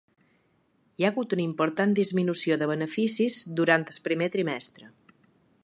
Hi 1.01 1.05
ha 1.05 1.11
hagut 1.11 1.35
una 1.37 1.43
important 1.43 1.93
disminució 1.99 2.57
de 2.63 2.69
beneficis 2.71 3.37
durant 3.61 3.85
el 3.93 4.01
primer 4.09 4.31
trimestre. 4.37 4.91